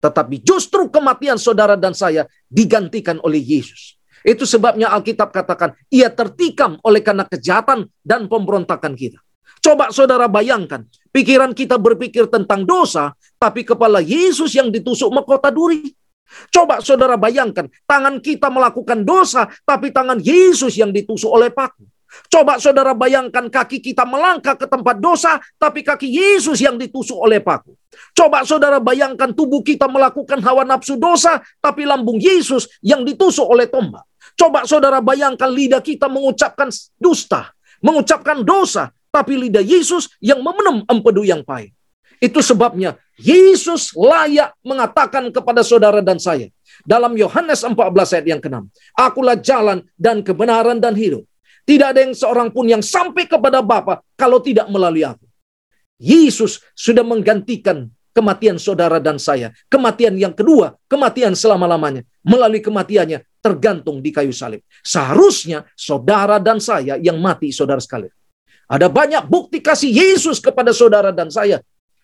Tetapi 0.00 0.40
justru 0.44 0.88
kematian 0.88 1.36
saudara 1.36 1.76
dan 1.76 1.96
saya 1.96 2.28
digantikan 2.48 3.20
oleh 3.24 3.40
Yesus. 3.40 4.00
Itu 4.22 4.46
sebabnya 4.46 4.90
Alkitab 4.90 5.34
katakan, 5.34 5.74
ia 5.90 6.10
tertikam 6.10 6.78
oleh 6.86 7.02
karena 7.02 7.26
kejahatan 7.26 7.90
dan 8.02 8.30
pemberontakan 8.30 8.94
kita. 8.94 9.18
Coba 9.62 9.94
saudara 9.94 10.26
bayangkan, 10.26 10.86
pikiran 11.14 11.54
kita 11.54 11.78
berpikir 11.78 12.26
tentang 12.26 12.66
dosa, 12.66 13.14
tapi 13.42 13.66
kepala 13.66 13.98
Yesus 13.98 14.54
yang 14.54 14.70
ditusuk 14.70 15.10
mahkota 15.10 15.50
duri. 15.50 15.90
Coba 16.54 16.78
saudara 16.78 17.18
bayangkan, 17.18 17.66
tangan 17.90 18.22
kita 18.22 18.46
melakukan 18.46 19.02
dosa, 19.02 19.50
tapi 19.66 19.90
tangan 19.90 20.22
Yesus 20.22 20.78
yang 20.78 20.94
ditusuk 20.94 21.28
oleh 21.28 21.50
paku. 21.50 21.82
Coba 22.30 22.60
saudara 22.62 22.94
bayangkan 22.94 23.48
kaki 23.50 23.82
kita 23.82 24.06
melangkah 24.06 24.54
ke 24.54 24.70
tempat 24.70 25.02
dosa, 25.02 25.42
tapi 25.58 25.82
kaki 25.82 26.06
Yesus 26.06 26.62
yang 26.62 26.78
ditusuk 26.78 27.18
oleh 27.18 27.42
paku. 27.42 27.74
Coba 28.14 28.46
saudara 28.46 28.78
bayangkan 28.78 29.34
tubuh 29.34 29.60
kita 29.60 29.90
melakukan 29.90 30.38
hawa 30.40 30.62
nafsu 30.62 30.96
dosa, 30.96 31.42
tapi 31.58 31.82
lambung 31.82 32.22
Yesus 32.22 32.68
yang 32.80 33.02
ditusuk 33.02 33.44
oleh 33.44 33.66
tombak. 33.66 34.06
Coba 34.38 34.64
saudara 34.64 35.02
bayangkan 35.04 35.50
lidah 35.50 35.84
kita 35.84 36.08
mengucapkan 36.08 36.72
dusta, 36.96 37.52
mengucapkan 37.84 38.40
dosa, 38.40 38.92
tapi 39.12 39.36
lidah 39.36 39.64
Yesus 39.64 40.16
yang 40.24 40.40
memenem 40.40 40.84
empedu 40.88 41.24
yang 41.24 41.44
pahit. 41.44 41.76
Itu 42.22 42.38
sebabnya 42.38 42.96
Yesus 43.22 43.94
layak 43.94 44.50
mengatakan 44.66 45.30
kepada 45.30 45.62
saudara 45.62 46.02
dan 46.02 46.18
saya 46.18 46.50
dalam 46.82 47.14
Yohanes 47.14 47.62
14 47.62 47.78
ayat 48.18 48.26
yang 48.26 48.42
ke-6, 48.42 48.66
Akulah 48.98 49.38
jalan 49.38 49.86
dan 49.94 50.26
kebenaran 50.26 50.82
dan 50.82 50.98
hidup. 50.98 51.22
Tidak 51.62 51.94
ada 51.94 52.02
yang 52.02 52.14
seorang 52.18 52.50
pun 52.50 52.66
yang 52.66 52.82
sampai 52.82 53.30
kepada 53.30 53.62
Bapa 53.62 54.02
kalau 54.18 54.42
tidak 54.42 54.66
melalui 54.66 55.06
aku. 55.06 55.22
Yesus 56.02 56.58
sudah 56.74 57.06
menggantikan 57.06 57.86
kematian 58.10 58.58
saudara 58.58 58.98
dan 58.98 59.22
saya. 59.22 59.54
Kematian 59.70 60.18
yang 60.18 60.34
kedua, 60.34 60.74
kematian 60.90 61.38
selama-lamanya. 61.38 62.02
Melalui 62.26 62.58
kematiannya 62.58 63.22
tergantung 63.38 64.02
di 64.02 64.10
kayu 64.10 64.34
salib. 64.34 64.62
Seharusnya 64.82 65.66
saudara 65.78 66.42
dan 66.42 66.58
saya 66.58 66.98
yang 66.98 67.22
mati 67.22 67.54
saudara 67.54 67.78
sekalian. 67.78 68.10
Ada 68.66 68.90
banyak 68.90 69.26
bukti 69.30 69.58
kasih 69.62 69.90
Yesus 69.90 70.42
kepada 70.42 70.74
saudara 70.74 71.14
dan 71.14 71.30
saya. 71.30 71.62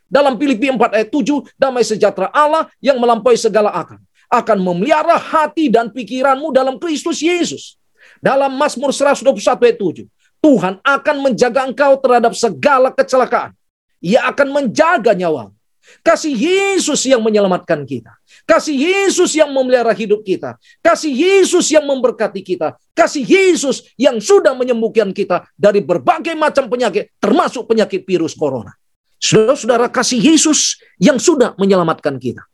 Dalam 0.08 0.40
Filipi 0.40 0.72
4 0.72 0.80
ayat 0.96 1.12
7, 1.12 1.44
damai 1.60 1.84
sejahtera 1.84 2.32
Allah 2.32 2.72
yang 2.80 2.96
melampaui 2.96 3.36
segala 3.36 3.68
akal 3.76 4.00
akan 4.28 4.58
memelihara 4.60 5.16
hati 5.16 5.72
dan 5.72 5.88
pikiranmu 5.92 6.52
dalam 6.52 6.76
Kristus 6.80 7.20
Yesus. 7.20 7.76
Dalam 8.20 8.56
Mazmur 8.56 8.92
121 8.92 9.36
ayat 9.36 9.78
7, 9.80 10.08
Tuhan 10.40 10.74
akan 10.80 11.16
menjaga 11.20 11.68
engkau 11.68 12.00
terhadap 12.00 12.32
segala 12.32 12.88
kecelakaan. 12.92 13.52
Ia 14.00 14.30
akan 14.32 14.48
menjaga 14.48 15.12
nyawa. 15.12 15.50
Kasih 16.04 16.36
Yesus 16.36 17.08
yang 17.08 17.24
menyelamatkan 17.24 17.84
kita. 17.88 18.12
Kasih 18.44 18.76
Yesus 18.76 19.32
yang 19.32 19.48
memelihara 19.48 19.96
hidup 19.96 20.20
kita. 20.20 20.60
Kasih 20.84 21.08
Yesus 21.08 21.72
yang 21.72 21.88
memberkati 21.88 22.44
kita. 22.44 22.76
Kasih 22.92 23.24
Yesus 23.24 23.88
yang 23.96 24.20
sudah 24.20 24.52
menyembuhkan 24.52 25.16
kita 25.16 25.48
dari 25.56 25.80
berbagai 25.80 26.36
macam 26.36 26.68
penyakit, 26.68 27.16
termasuk 27.16 27.64
penyakit 27.64 28.04
virus 28.04 28.36
corona. 28.36 28.76
Saudara-saudara, 29.18 29.90
kasih 29.90 30.22
Yesus 30.22 30.78
yang 31.02 31.18
sudah 31.18 31.58
menyelamatkan 31.58 32.16
kita. 32.22 32.46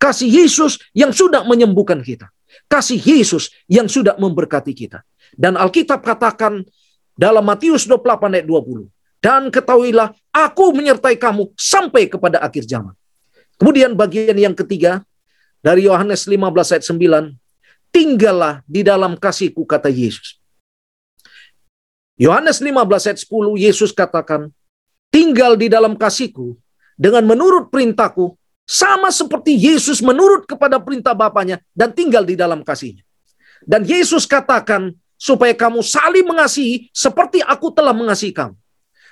Kasih 0.00 0.28
Yesus 0.28 0.80
yang 0.96 1.12
sudah 1.12 1.44
menyembuhkan 1.44 2.00
kita. 2.00 2.32
Kasih 2.66 2.96
Yesus 2.96 3.52
yang 3.68 3.84
sudah 3.86 4.16
memberkati 4.16 4.72
kita. 4.72 5.04
Dan 5.36 5.60
Alkitab 5.60 6.00
katakan 6.00 6.64
dalam 7.12 7.44
Matius 7.44 7.84
28 7.84 8.32
ayat 8.32 8.46
20. 8.48 8.88
Dan 9.20 9.52
ketahuilah, 9.52 10.16
aku 10.32 10.72
menyertai 10.72 11.20
kamu 11.20 11.52
sampai 11.56 12.08
kepada 12.08 12.40
akhir 12.40 12.64
zaman. 12.64 12.96
Kemudian 13.60 13.92
bagian 13.96 14.36
yang 14.36 14.56
ketiga, 14.56 15.04
dari 15.60 15.88
Yohanes 15.88 16.28
15 16.28 16.72
ayat 16.72 16.84
9, 16.84 17.36
tinggallah 17.92 18.64
di 18.68 18.84
dalam 18.84 19.16
kasihku, 19.16 19.64
kata 19.64 19.92
Yesus. 19.92 20.40
Yohanes 22.16 22.64
15 22.64 23.08
ayat 23.08 23.18
10, 23.20 23.60
Yesus 23.60 23.90
katakan, 23.92 24.52
tinggal 25.10 25.54
di 25.54 25.70
dalam 25.70 25.94
kasihku, 25.94 26.56
dengan 26.96 27.24
menurut 27.28 27.68
perintahku, 27.68 28.34
sama 28.66 29.14
seperti 29.14 29.54
Yesus 29.54 30.02
menurut 30.02 30.44
kepada 30.44 30.82
perintah 30.82 31.14
Bapaknya 31.14 31.62
dan 31.70 31.94
tinggal 31.94 32.26
di 32.26 32.34
dalam 32.34 32.66
kasihnya. 32.66 33.06
Dan 33.62 33.86
Yesus 33.86 34.26
katakan, 34.26 34.92
supaya 35.16 35.56
kamu 35.56 35.80
saling 35.80 36.28
mengasihi 36.28 36.92
seperti 36.92 37.40
aku 37.40 37.72
telah 37.72 37.96
mengasihi 37.96 38.36
kamu. 38.36 38.56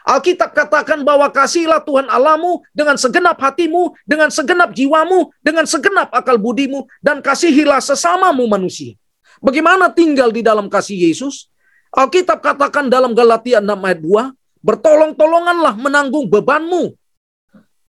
Alkitab 0.04 0.52
katakan 0.52 1.00
bahwa 1.00 1.32
kasihilah 1.32 1.80
Tuhan 1.80 2.12
Allahmu 2.12 2.60
dengan 2.76 3.00
segenap 3.00 3.40
hatimu, 3.40 3.96
dengan 4.04 4.28
segenap 4.28 4.76
jiwamu, 4.76 5.32
dengan 5.40 5.64
segenap 5.64 6.12
akal 6.12 6.36
budimu, 6.36 6.84
dan 7.00 7.24
kasihilah 7.24 7.80
sesamamu 7.80 8.44
manusia. 8.44 8.92
Bagaimana 9.40 9.88
tinggal 9.88 10.28
di 10.28 10.44
dalam 10.44 10.68
kasih 10.68 11.08
Yesus? 11.08 11.48
Alkitab 11.88 12.44
katakan 12.44 12.92
dalam 12.92 13.16
Galatia 13.16 13.64
6 13.64 13.72
ayat 13.80 14.00
2, 14.04 14.28
bertolong-tolonganlah 14.64 15.76
menanggung 15.76 16.26
bebanmu. 16.32 16.96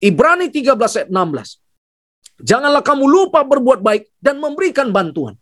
Ibrani 0.02 0.50
13 0.50 0.74
ayat 0.74 1.08
16. 1.08 2.42
Janganlah 2.42 2.82
kamu 2.82 3.06
lupa 3.06 3.46
berbuat 3.46 3.78
baik 3.78 4.10
dan 4.18 4.42
memberikan 4.42 4.90
bantuan. 4.90 5.38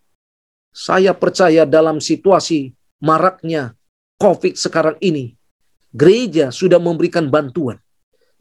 Saya 0.77 1.17
percaya 1.17 1.65
dalam 1.65 2.05
situasi 2.05 2.77
maraknya 3.01 3.73
COVID 4.21 4.55
sekarang 4.55 4.97
ini, 5.01 5.33
gereja 5.91 6.53
sudah 6.53 6.79
memberikan 6.79 7.27
bantuan, 7.33 7.81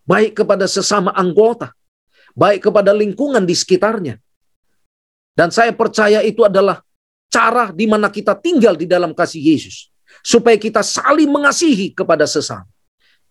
baik 0.06 0.43
kepada 0.43 0.67
sesama 0.67 1.15
anggota, 1.15 1.73
baik 2.36 2.69
kepada 2.69 2.91
lingkungan 2.91 3.43
di 3.47 3.56
sekitarnya. 3.56 4.19
Dan 5.32 5.49
saya 5.49 5.71
percaya 5.71 6.19
itu 6.21 6.43
adalah 6.43 6.84
cara 7.32 7.71
di 7.71 7.88
mana 7.88 8.12
kita 8.12 8.36
tinggal 8.36 8.75
di 8.75 8.86
dalam 8.86 9.15
kasih 9.15 9.41
Yesus, 9.41 9.89
supaya 10.21 10.60
kita 10.60 10.84
saling 10.84 11.32
mengasihi 11.32 11.95
kepada 11.95 12.27
sesama. 12.27 12.67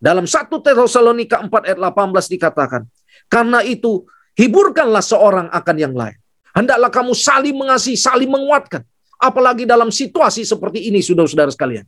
Dalam 0.00 0.24
1 0.24 0.48
Tesalonika 0.48 1.44
4 1.44 1.68
ayat 1.68 1.78
18 1.78 2.32
dikatakan, 2.32 2.82
karena 3.28 3.60
itu 3.60 4.08
hiburkanlah 4.32 5.04
seorang 5.04 5.52
akan 5.52 5.76
yang 5.76 5.92
lain. 5.92 6.16
Hendaklah 6.56 6.88
kamu 6.88 7.12
saling 7.12 7.54
mengasihi, 7.54 8.00
saling 8.00 8.32
menguatkan. 8.32 8.82
Apalagi 9.20 9.68
dalam 9.68 9.92
situasi 9.92 10.48
seperti 10.48 10.88
ini, 10.88 11.04
saudara-saudara 11.04 11.52
sekalian. 11.52 11.84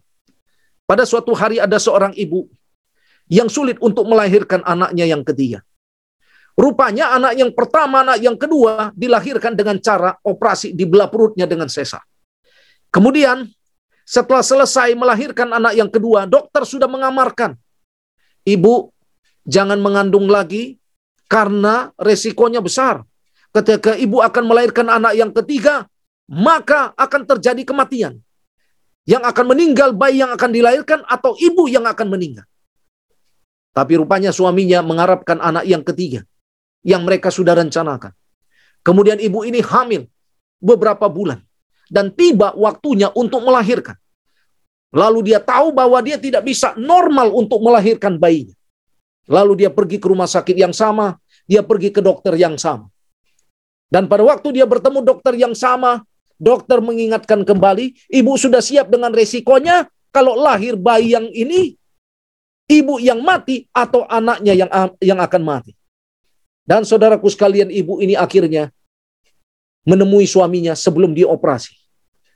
Pada 0.84 1.08
suatu 1.08 1.32
hari 1.32 1.56
ada 1.56 1.80
seorang 1.80 2.12
ibu 2.12 2.52
yang 3.32 3.48
sulit 3.48 3.80
untuk 3.80 4.04
melahirkan 4.04 4.60
anaknya 4.60 5.08
yang 5.08 5.24
ketiga. 5.24 5.64
Rupanya 6.52 7.16
anak 7.16 7.32
yang 7.40 7.48
pertama, 7.56 8.04
anak 8.04 8.20
yang 8.20 8.36
kedua 8.36 8.92
dilahirkan 8.92 9.56
dengan 9.56 9.80
cara 9.80 10.20
operasi 10.20 10.76
di 10.76 10.84
belah 10.84 11.08
perutnya 11.08 11.48
dengan 11.48 11.72
sesar. 11.72 12.04
Kemudian 12.92 13.48
setelah 14.04 14.44
selesai 14.44 14.92
melahirkan 14.92 15.48
anak 15.48 15.72
yang 15.72 15.88
kedua, 15.88 16.28
dokter 16.28 16.68
sudah 16.68 16.84
mengamarkan, 16.92 17.56
ibu 18.46 18.90
jangan 19.46 19.78
mengandung 19.78 20.26
lagi 20.26 20.78
karena 21.30 21.90
resikonya 21.96 22.60
besar. 22.60 23.02
Ketika 23.52 23.96
ibu 23.96 24.24
akan 24.24 24.44
melahirkan 24.48 24.88
anak 24.88 25.12
yang 25.12 25.28
ketiga, 25.32 25.84
maka 26.28 26.96
akan 26.96 27.28
terjadi 27.28 27.62
kematian. 27.68 28.20
Yang 29.04 29.24
akan 29.28 29.44
meninggal 29.52 29.90
bayi 29.92 30.22
yang 30.22 30.30
akan 30.32 30.50
dilahirkan 30.54 31.00
atau 31.04 31.34
ibu 31.36 31.66
yang 31.68 31.84
akan 31.84 32.06
meninggal. 32.06 32.46
Tapi 33.72 33.98
rupanya 33.98 34.30
suaminya 34.30 34.84
mengharapkan 34.84 35.40
anak 35.40 35.64
yang 35.64 35.82
ketiga 35.82 36.22
yang 36.84 37.02
mereka 37.02 37.32
sudah 37.32 37.56
rencanakan. 37.56 38.12
Kemudian 38.82 39.18
ibu 39.22 39.46
ini 39.46 39.62
hamil 39.62 40.06
beberapa 40.58 41.06
bulan 41.06 41.42
dan 41.88 42.10
tiba 42.12 42.52
waktunya 42.54 43.08
untuk 43.14 43.42
melahirkan. 43.42 43.98
Lalu 44.92 45.32
dia 45.32 45.40
tahu 45.40 45.72
bahwa 45.72 45.98
dia 46.04 46.20
tidak 46.20 46.44
bisa 46.44 46.76
normal 46.76 47.32
untuk 47.32 47.64
melahirkan 47.64 48.20
bayinya. 48.20 48.52
Lalu 49.24 49.64
dia 49.64 49.70
pergi 49.72 49.96
ke 49.96 50.06
rumah 50.06 50.28
sakit 50.28 50.52
yang 50.52 50.76
sama, 50.76 51.16
dia 51.48 51.64
pergi 51.64 51.88
ke 51.88 52.04
dokter 52.04 52.36
yang 52.36 52.60
sama. 52.60 52.92
Dan 53.88 54.08
pada 54.08 54.24
waktu 54.24 54.60
dia 54.60 54.68
bertemu 54.68 55.00
dokter 55.00 55.32
yang 55.36 55.56
sama, 55.56 56.04
Dokter 56.42 56.82
mengingatkan 56.82 57.46
kembali, 57.46 58.10
ibu 58.10 58.34
sudah 58.34 58.58
siap 58.58 58.90
dengan 58.90 59.14
resikonya 59.14 59.86
kalau 60.10 60.34
lahir 60.34 60.74
bayi 60.74 61.14
yang 61.14 61.30
ini, 61.30 61.78
ibu 62.66 62.98
yang 62.98 63.22
mati 63.22 63.70
atau 63.70 64.02
anaknya 64.10 64.50
yang 64.58 64.70
yang 64.98 65.22
akan 65.22 65.42
mati. 65.46 65.78
Dan 66.66 66.82
saudaraku 66.82 67.30
sekalian, 67.30 67.70
ibu 67.70 68.02
ini 68.02 68.18
akhirnya 68.18 68.74
menemui 69.86 70.26
suaminya 70.26 70.74
sebelum 70.74 71.14
dioperasi. 71.14 71.78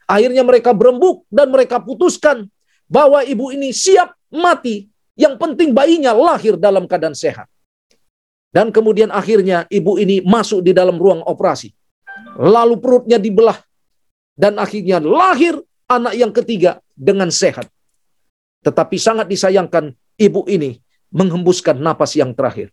Akhirnya 0.06 0.46
mereka 0.46 0.70
berembuk 0.70 1.26
dan 1.28 1.50
mereka 1.50 1.82
putuskan 1.82 2.46
bahwa 2.86 3.22
ibu 3.26 3.50
ini 3.50 3.74
siap 3.74 4.14
mati. 4.30 4.86
Yang 5.16 5.34
penting 5.40 5.72
bayinya 5.72 6.12
lahir 6.12 6.60
dalam 6.60 6.84
keadaan 6.84 7.16
sehat. 7.16 7.48
Dan 8.52 8.68
kemudian 8.68 9.08
akhirnya 9.08 9.64
ibu 9.68 9.96
ini 9.96 10.20
masuk 10.22 10.60
di 10.62 10.76
dalam 10.76 11.00
ruang 11.00 11.24
operasi. 11.24 11.72
Lalu 12.36 12.76
perutnya 12.78 13.16
dibelah. 13.16 13.56
Dan 14.36 14.60
akhirnya 14.60 15.00
lahir 15.00 15.56
anak 15.88 16.14
yang 16.14 16.32
ketiga 16.36 16.84
dengan 16.92 17.32
sehat. 17.32 17.66
Tetapi 18.60 18.96
sangat 19.00 19.26
disayangkan 19.30 19.96
ibu 20.20 20.44
ini 20.46 20.76
menghembuskan 21.14 21.80
napas 21.80 22.12
yang 22.12 22.36
terakhir. 22.36 22.68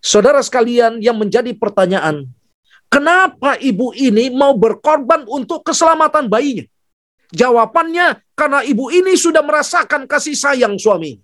Saudara 0.00 0.40
sekalian 0.40 1.00
yang 1.00 1.16
menjadi 1.16 1.52
pertanyaan, 1.56 2.28
kenapa 2.90 3.56
ibu 3.62 3.94
ini 3.94 4.28
mau 4.34 4.52
berkorban 4.58 5.24
untuk 5.30 5.62
keselamatan 5.64 6.26
bayinya? 6.26 6.66
Jawabannya 7.30 8.18
karena 8.34 8.60
ibu 8.66 8.90
ini 8.90 9.14
sudah 9.14 9.40
merasakan 9.46 10.10
kasih 10.10 10.34
sayang 10.34 10.74
suami. 10.74 11.22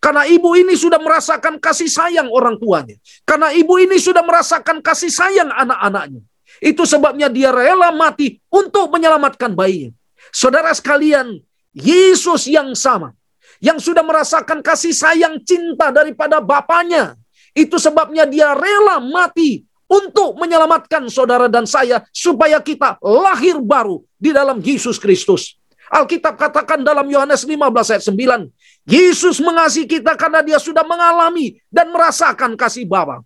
Karena 0.00 0.24
ibu 0.28 0.56
ini 0.56 0.72
sudah 0.72 1.00
merasakan 1.00 1.60
kasih 1.60 1.88
sayang 1.88 2.28
orang 2.32 2.56
tuanya. 2.56 2.96
Karena 3.28 3.52
ibu 3.52 3.76
ini 3.76 3.96
sudah 4.00 4.24
merasakan 4.24 4.80
kasih 4.80 5.12
sayang 5.12 5.48
anak-anaknya. 5.52 6.22
Itu 6.60 6.88
sebabnya 6.88 7.28
dia 7.28 7.52
rela 7.52 7.92
mati 7.92 8.40
untuk 8.48 8.88
menyelamatkan 8.88 9.52
bayinya. 9.52 9.92
Saudara 10.32 10.72
sekalian, 10.72 11.40
Yesus 11.76 12.48
yang 12.48 12.72
sama. 12.72 13.12
Yang 13.60 13.92
sudah 13.92 14.04
merasakan 14.04 14.64
kasih 14.64 14.92
sayang 14.92 15.40
cinta 15.44 15.92
daripada 15.92 16.40
Bapaknya. 16.40 17.16
Itu 17.56 17.80
sebabnya 17.80 18.28
dia 18.28 18.52
rela 18.52 19.00
mati 19.00 19.64
untuk 19.86 20.34
menyelamatkan 20.38 21.06
saudara 21.06 21.46
dan 21.46 21.64
saya 21.64 22.02
supaya 22.10 22.58
kita 22.58 22.98
lahir 23.02 23.58
baru 23.62 24.02
di 24.18 24.34
dalam 24.34 24.58
Yesus 24.58 24.98
Kristus. 24.98 25.56
Alkitab 25.86 26.34
katakan 26.34 26.82
dalam 26.82 27.06
Yohanes 27.06 27.46
15 27.46 27.94
ayat 27.94 28.02
9, 28.02 28.50
Yesus 28.90 29.38
mengasihi 29.38 29.86
kita 29.86 30.18
karena 30.18 30.42
dia 30.42 30.58
sudah 30.58 30.82
mengalami 30.82 31.62
dan 31.70 31.94
merasakan 31.94 32.58
kasih 32.58 32.82
Bapa. 32.90 33.22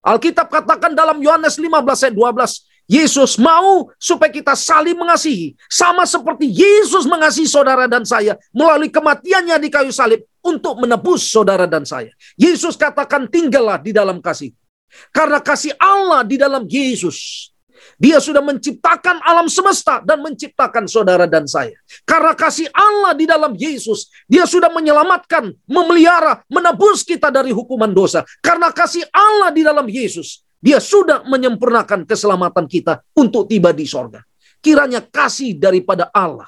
Alkitab 0.00 0.48
katakan 0.48 0.96
dalam 0.96 1.20
Yohanes 1.20 1.60
15 1.60 1.68
ayat 1.84 2.14
12, 2.16 2.64
Yesus 2.88 3.36
mau 3.36 3.92
supaya 4.00 4.32
kita 4.32 4.56
saling 4.56 4.96
mengasihi. 4.96 5.52
Sama 5.68 6.08
seperti 6.08 6.48
Yesus 6.48 7.04
mengasihi 7.04 7.44
saudara 7.44 7.84
dan 7.84 8.08
saya 8.08 8.40
melalui 8.48 8.88
kematiannya 8.88 9.60
di 9.60 9.68
kayu 9.68 9.92
salib 9.92 10.24
untuk 10.40 10.80
menebus 10.80 11.28
saudara 11.28 11.68
dan 11.68 11.84
saya. 11.84 12.08
Yesus 12.40 12.80
katakan 12.80 13.28
tinggallah 13.28 13.76
di 13.76 13.92
dalam 13.92 14.24
kasih. 14.24 14.56
Karena 15.12 15.38
kasih 15.42 15.74
Allah 15.78 16.24
di 16.24 16.36
dalam 16.40 16.64
Yesus. 16.66 17.50
Dia 17.98 18.22
sudah 18.22 18.38
menciptakan 18.38 19.18
alam 19.26 19.50
semesta 19.50 19.98
dan 20.06 20.22
menciptakan 20.22 20.86
saudara 20.86 21.26
dan 21.26 21.50
saya. 21.50 21.74
Karena 22.06 22.30
kasih 22.30 22.70
Allah 22.70 23.14
di 23.14 23.26
dalam 23.26 23.58
Yesus, 23.58 24.06
Dia 24.30 24.46
sudah 24.46 24.70
menyelamatkan, 24.70 25.50
memelihara, 25.66 26.46
menebus 26.46 27.02
kita 27.02 27.34
dari 27.34 27.50
hukuman 27.50 27.90
dosa. 27.90 28.22
Karena 28.38 28.70
kasih 28.70 29.02
Allah 29.10 29.50
di 29.50 29.66
dalam 29.66 29.86
Yesus, 29.90 30.46
Dia 30.62 30.78
sudah 30.78 31.26
menyempurnakan 31.26 32.06
keselamatan 32.06 32.70
kita 32.70 33.02
untuk 33.18 33.50
tiba 33.50 33.74
di 33.74 33.82
sorga. 33.82 34.22
Kiranya 34.62 35.02
kasih 35.02 35.58
daripada 35.58 36.06
Allah 36.14 36.46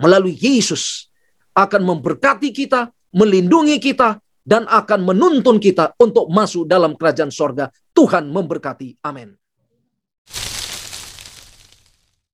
melalui 0.00 0.36
Yesus 0.36 1.12
akan 1.52 1.82
memberkati 1.84 2.50
kita, 2.56 2.88
melindungi 3.12 3.76
kita, 3.78 4.18
dan 4.44 4.68
akan 4.68 5.00
menuntun 5.08 5.56
kita 5.56 5.96
untuk 5.98 6.28
masuk 6.28 6.68
dalam 6.68 6.94
kerajaan 6.94 7.32
sorga. 7.32 7.72
Tuhan 7.96 8.28
memberkati. 8.28 9.00
Amin. 9.02 9.43